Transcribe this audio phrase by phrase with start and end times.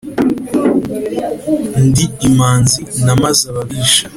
[1.87, 4.03] Ndi imanzi namaze ababisha,